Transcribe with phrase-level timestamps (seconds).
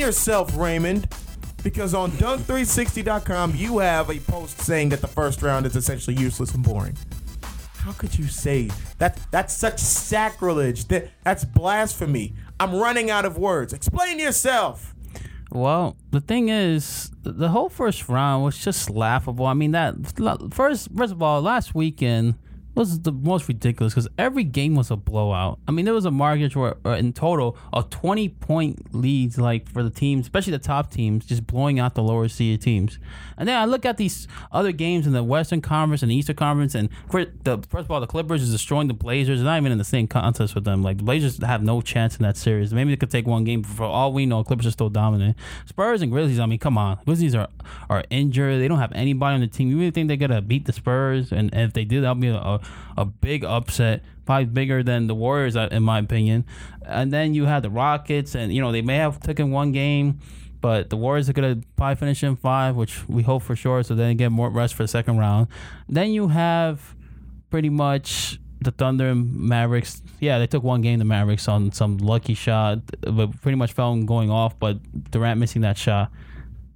[0.00, 1.08] yourself, Raymond,
[1.62, 6.54] because on Dunk360.com you have a post saying that the first round is essentially useless
[6.54, 6.96] and boring.
[7.76, 9.18] How could you say that?
[9.30, 10.88] That's such sacrilege.
[10.88, 12.34] That that's blasphemy.
[12.58, 13.72] I'm running out of words.
[13.72, 14.94] Explain yourself.
[15.50, 19.46] Well, the thing is, the whole first round was just laughable.
[19.46, 19.94] I mean, that
[20.52, 22.34] first, first of all, last weekend
[22.80, 25.58] was the most ridiculous because every game was a blowout.
[25.68, 29.68] I mean, there was a market where, uh, in total, of 20 point leads, like
[29.68, 32.98] for the teams, especially the top teams, just blowing out the lower seeded teams.
[33.36, 36.36] And then I look at these other games in the Western Conference and the Eastern
[36.36, 39.38] Conference, and the first of all, the Clippers is destroying the Blazers.
[39.38, 40.82] They're not even in the same contest with them.
[40.82, 42.72] Like the Blazers have no chance in that series.
[42.72, 43.62] Maybe they could take one game.
[43.62, 45.36] For all we know, Clippers are still dominant.
[45.66, 46.40] Spurs and Grizzlies.
[46.40, 47.48] I mean, come on, Grizzlies are
[47.88, 48.60] are injured.
[48.60, 49.70] They don't have anybody on the team.
[49.70, 51.32] You really think they're gonna beat the Spurs?
[51.32, 52.60] And, and if they do, that'll be a, a
[52.96, 56.44] a big upset, probably bigger than the Warriors, uh, in my opinion.
[56.84, 60.20] And then you have the Rockets, and you know they may have taken one game,
[60.60, 63.82] but the Warriors are gonna probably finish in five, which we hope for sure.
[63.82, 65.48] So then get more rest for the second round.
[65.88, 66.94] Then you have
[67.50, 70.02] pretty much the Thunder and Mavericks.
[70.20, 70.98] Yeah, they took one game.
[70.98, 74.58] The Mavericks on some lucky shot, but pretty much fell going off.
[74.58, 76.10] But Durant missing that shot,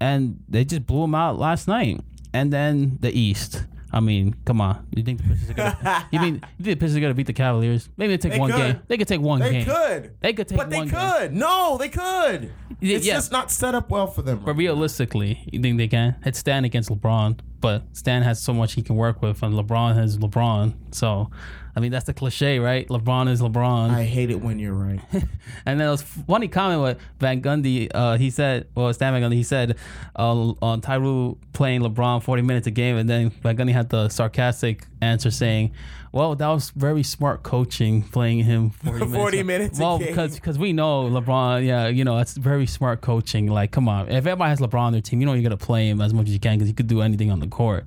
[0.00, 2.00] and they just blew them out last night.
[2.32, 3.64] And then the East.
[3.94, 4.86] I mean, come on.
[4.90, 6.08] You think the Pistons are gonna?
[6.12, 7.90] you mean you think the Pistons are gonna beat the Cavaliers?
[7.96, 8.56] Maybe they take They one could.
[8.58, 8.80] game.
[8.88, 9.52] They could take one game.
[9.52, 9.74] They game.
[9.74, 10.14] could.
[10.20, 10.98] They could take But they one game.
[10.98, 11.32] could.
[11.34, 12.50] No, they could.
[12.80, 13.14] It's yeah.
[13.14, 14.40] just not set up well for them.
[14.44, 16.16] But realistically, you think they can?
[16.24, 19.94] It's Stan against LeBron, but Stan has so much he can work with, and LeBron
[19.94, 20.74] has LeBron.
[20.92, 21.30] So,
[21.74, 22.86] I mean, that's the cliche, right?
[22.88, 23.90] LeBron is LeBron.
[23.90, 25.00] I hate it when you're right.
[25.64, 27.88] And then it was funny comment with Van Gundy.
[27.94, 29.76] Uh, he said, well, Stan Van Gundy, he said
[30.16, 32.96] uh, on Tyree playing LeBron 40 minutes a game.
[32.96, 35.72] And then Van Gundy had the sarcastic answer saying,
[36.12, 39.14] well, that was very smart coaching playing him 40 minutes.
[39.16, 43.46] 40 minutes Well, because because we know LeBron, yeah, you know, that's very smart coaching.
[43.46, 44.08] Like, come on.
[44.08, 46.12] If everybody has LeBron on their team, you know you're going to play him as
[46.12, 47.84] much as you can because he could do anything on the court.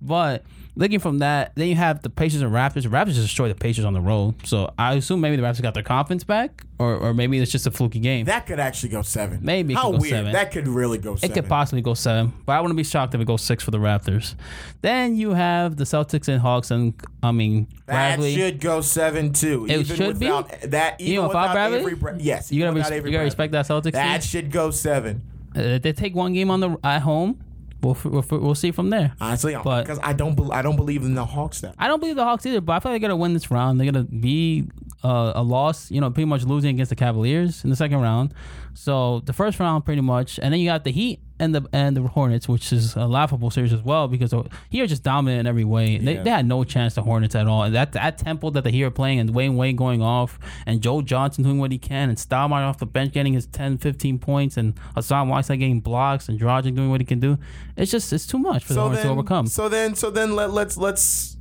[0.00, 0.44] But
[0.76, 2.86] looking from that, then you have the Pacers and Raptors.
[2.86, 4.46] Raptors just destroyed the Pacers on the road.
[4.46, 7.66] So I assume maybe the Raptors got their confidence back, or, or maybe it's just
[7.66, 8.26] a fluky game.
[8.26, 9.38] That could actually go seven.
[9.42, 10.10] Maybe it How could go weird.
[10.12, 10.32] seven.
[10.32, 11.30] That could really go seven.
[11.30, 13.70] it could possibly go seven, but I wouldn't be shocked if it goes six for
[13.70, 14.34] the Raptors.
[14.80, 18.34] Then you have the Celtics and Hawks, and I mean that Bradley.
[18.34, 19.66] should go seven too.
[19.66, 20.26] It even should be?
[20.26, 21.78] That even You know, without Bradley?
[21.78, 23.92] Avery Bra- yes, you even gotta, res- you gotta respect that Celtics.
[23.92, 24.28] That team.
[24.28, 25.22] should go seven.
[25.54, 27.38] Uh, they take one game on the at home.
[27.82, 29.12] We'll we'll, we'll see from there.
[29.20, 31.62] Honestly, because I don't, be- I don't believe in the Hawks.
[31.62, 33.50] That I don't believe the Hawks either, but I feel like they're gonna win this
[33.50, 33.80] round.
[33.80, 34.68] They're gonna be
[35.04, 38.32] uh, a loss, you know, pretty much losing against the Cavaliers in the second round.
[38.74, 41.94] So the first round, pretty much, and then you got the Heat and the and
[41.96, 45.40] the Hornets, which is a laughable series as well because the Heat are just dominant
[45.40, 45.98] in every way.
[45.98, 46.22] They, Yeah.
[46.22, 47.64] they had no chance to Hornets at all.
[47.64, 50.80] And that that tempo that the Heat are playing and Wayne Wayne going off and
[50.80, 54.18] Joe Johnson doing what he can and Stoudemire off the bench getting his 10, 15
[54.18, 57.38] points and Hassan Whiteside getting blocks and Dragic doing what he can do.
[57.76, 59.46] It's just it's too much for the Hornets then, to overcome.
[59.48, 61.36] So then, so then let, let's let's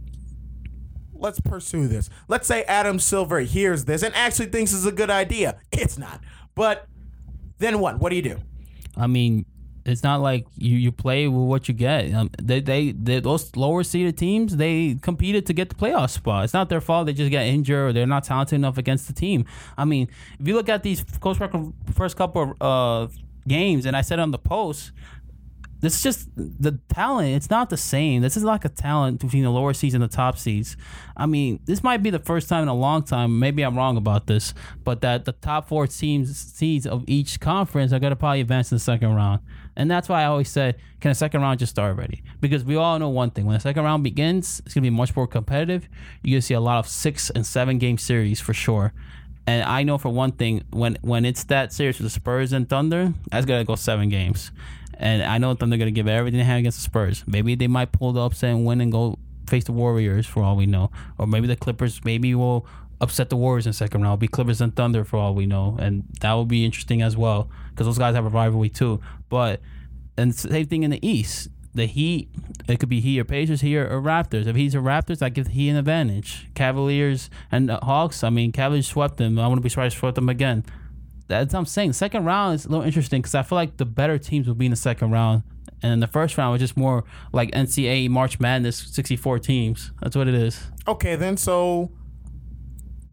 [1.22, 2.10] let's pursue this.
[2.28, 5.60] Let's say Adam Silver hears this and actually thinks it's a good idea.
[5.72, 6.22] It's not,
[6.56, 6.88] but
[7.60, 8.00] then what?
[8.00, 8.40] What do you do?
[8.98, 9.46] I mean,
[9.86, 12.14] it's not like you, you play with what you get.
[12.14, 16.44] Um, they, they they those lower seeded teams they competed to get the playoff spot.
[16.44, 17.06] It's not their fault.
[17.06, 19.46] They just get injured or they're not talented enough against the team.
[19.78, 20.08] I mean,
[20.40, 23.14] if you look at these coach record first couple of uh,
[23.48, 24.92] games, and I said on the post.
[25.82, 27.36] This is just the talent.
[27.36, 28.22] It's not the same.
[28.22, 30.78] This is like a talent between the lower seeds and the top seeds.
[31.18, 33.40] I mean, this might be the first time in a long time.
[33.40, 34.54] Maybe I'm wrong about this,
[34.84, 38.72] but that the top four teams seeds of each conference are going to probably advance
[38.72, 39.42] in the second round.
[39.76, 42.24] And that's why I always said, can a second round just start already?
[42.40, 44.96] Because we all know one thing: when the second round begins, it's going to be
[44.96, 45.90] much more competitive.
[46.22, 48.94] You're going to see a lot of six and seven game series for sure.
[49.48, 52.70] And I know for one thing, when when it's that series with the Spurs and
[52.70, 54.52] Thunder, that's gonna go seven games.
[54.96, 57.24] And I know them; they're gonna give everything they have against the Spurs.
[57.28, 60.56] Maybe they might pull the upset and win and go face the Warriors for all
[60.56, 60.92] we know.
[61.18, 62.66] Or maybe the Clippers maybe will
[63.02, 64.20] upset the Warriors in second round.
[64.20, 67.50] Be Clippers and Thunder for all we know, and that will be interesting as well
[67.70, 69.02] because those guys have a rivalry too.
[69.30, 69.62] But
[70.18, 71.50] and same thing in the East.
[71.74, 72.30] The Heat,
[72.68, 74.46] it could be Heat or Pacers here or Raptors.
[74.46, 76.50] If he's a Raptors, I give he an advantage.
[76.54, 79.40] Cavaliers and Hawks, I mean, Cavaliers swept them.
[79.40, 80.66] I wouldn't be surprised to swept them again.
[81.40, 81.94] That's what I'm saying.
[81.94, 84.66] Second round is a little interesting because I feel like the better teams will be
[84.66, 85.44] in the second round.
[85.84, 89.92] And the first round was just more like NCAA March Madness, 64 teams.
[90.02, 90.62] That's what it is.
[90.88, 91.92] Okay, then so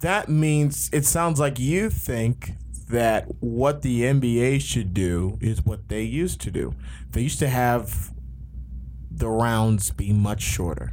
[0.00, 2.52] that means it sounds like you think
[2.88, 6.74] that what the NBA should do is what they used to do.
[7.12, 8.10] They used to have
[9.10, 10.92] the rounds be much shorter.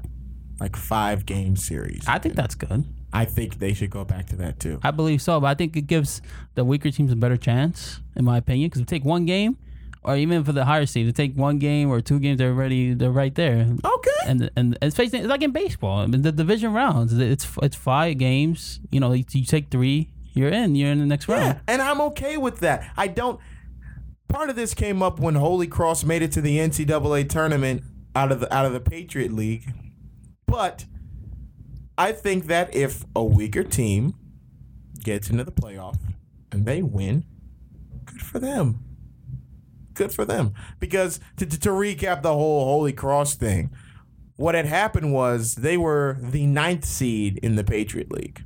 [0.60, 2.04] like five game series.
[2.07, 2.86] I think that's good.
[3.15, 4.79] I think they should go back to that too.
[4.83, 6.21] I believe so, but I think it gives
[6.56, 9.57] the weaker teams a better chance, in my opinion, because we take one game,
[10.03, 12.94] or even for the higher seed, to take one game or two games, they're ready,
[12.94, 13.67] they're right there.
[13.83, 14.12] Okay.
[14.27, 16.00] And and it's facing it's like in baseball.
[16.00, 18.79] I mean, the division rounds, it's it's five games.
[18.91, 20.75] You know, you, you take three, you're in.
[20.75, 21.59] You're in the next Yeah, round.
[21.67, 22.91] and I'm okay with that.
[22.97, 23.39] I don't.
[24.27, 27.83] Part of this came up when Holy Cross made it to the NCAA tournament
[28.15, 29.71] out of the out of the Patriot League,
[30.47, 30.85] but
[31.97, 34.15] I think that if a weaker team
[35.03, 35.97] gets into the playoff
[36.51, 37.25] and they win,
[38.06, 38.80] good for them.
[39.94, 40.53] Good for them.
[40.80, 43.71] Because to, to, to recap the whole Holy Cross thing,
[44.36, 48.44] what had happened was they were the ninth seed in the Patriot League.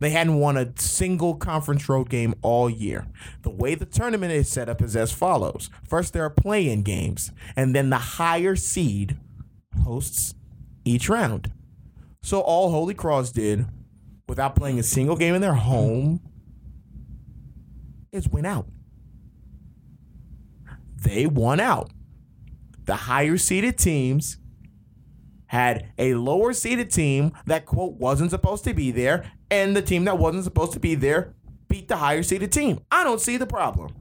[0.00, 3.06] They hadn't won a single conference road game all year.
[3.42, 6.82] The way the tournament is set up is as follows first, there are play in
[6.82, 9.18] games, and then the higher seed
[9.84, 10.34] hosts
[10.84, 11.52] each round.
[12.22, 13.66] So, all Holy Cross did,
[14.28, 16.20] without playing a single game in their home,
[18.12, 18.66] is win out.
[20.96, 21.90] They won out.
[22.84, 24.38] The higher seeded teams
[25.46, 30.04] had a lower seeded team that quote wasn't supposed to be there, and the team
[30.04, 31.34] that wasn't supposed to be there
[31.68, 32.80] beat the higher seeded team.
[32.90, 33.94] I don't see the problem.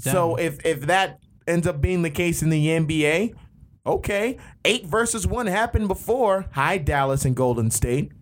[0.00, 3.34] So if if that ends up being the case in the NBA,
[3.86, 6.46] okay, eight versus one happened before.
[6.52, 8.12] Hi Dallas and Golden State.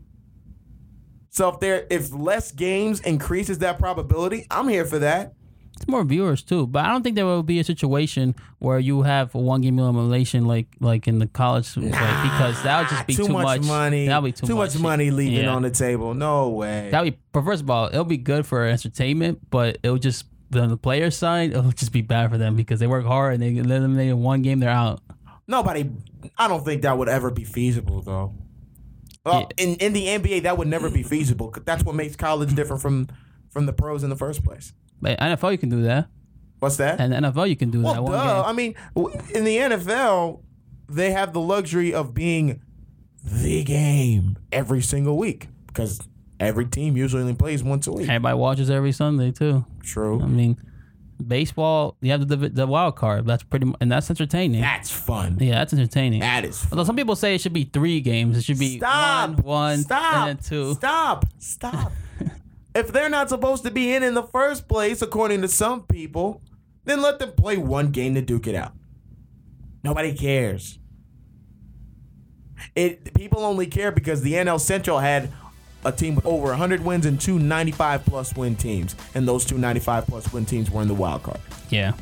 [1.30, 5.34] So if there if less games increases that probability, I'm here for that.
[5.76, 9.00] It's more viewers too, but I don't think there will be a situation where you
[9.02, 13.06] have a one game elimination like like in the college way, because that would just
[13.06, 14.06] be too, too, much, money.
[14.08, 15.54] That would be too, much, money leaving Yeah.
[15.54, 16.12] on the table.
[16.12, 16.90] No way.
[16.90, 20.26] That would be but first of all, it'll be good for entertainment, but it'll just
[20.54, 23.42] on the player side, it'll just be bad for them because they work hard and
[23.42, 25.00] they in one game, they're out.
[25.50, 25.90] Nobody.
[26.38, 28.32] I don't think that would ever be feasible, though.
[29.26, 31.48] Uh, well, in in the NBA, that would never be feasible.
[31.48, 33.08] 'cause That's what makes college different from
[33.50, 34.72] from the pros in the first place.
[35.02, 36.08] But NFL, you can do that,
[36.60, 37.00] What's that?
[37.00, 38.44] and NFL, you can do well, that one duh.
[38.46, 38.74] I mean,
[39.34, 40.40] in the NFL,
[40.88, 42.60] they have the luxury of being
[43.24, 46.00] the game every single week because
[46.38, 48.08] every team usually only plays once a week.
[48.08, 49.64] Everybody watches every Sunday too.
[49.82, 50.22] True.
[50.22, 50.56] I mean,
[51.28, 53.26] baseball, you have the the wild card.
[53.26, 54.60] That's pretty, mu- and that's entertaining.
[54.60, 55.36] That's fun.
[55.40, 56.20] yeah, that's entertaining.
[56.20, 56.58] That is.
[56.58, 56.68] Fun.
[56.72, 59.30] Although some people say it should be three games, it should be Stop.
[59.30, 60.14] one, one, Stop.
[60.14, 60.74] and then two.
[60.74, 61.26] Stop.
[61.38, 61.92] Stop.
[62.74, 66.42] if they're not supposed to be in in the first place, according to some people,
[66.84, 68.72] then let them play one game to duke it out.
[69.82, 70.78] Nobody cares.
[72.74, 75.30] It people only care because the NL Central had
[75.84, 79.58] a team with over 100 wins and two 95 plus win teams, and those two
[79.58, 81.40] 95 plus win teams were in the wild card.
[81.70, 81.92] Yeah.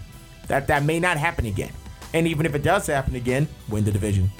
[0.49, 1.73] That that may not happen again.
[2.15, 4.31] And even if it does happen again, win the division.